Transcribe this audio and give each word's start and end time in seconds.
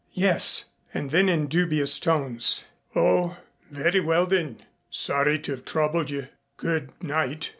"Yes." 0.15 0.65
And 0.95 1.11
then 1.11 1.29
in 1.29 1.45
dubious 1.45 1.99
tones: 1.99 2.63
"Oh, 2.95 3.37
very 3.69 3.99
well 3.99 4.25
then. 4.25 4.65
Sorry 4.89 5.37
to 5.37 5.51
have 5.51 5.63
troubled 5.63 6.09
you. 6.09 6.27
Good 6.57 6.91
night." 7.03 7.49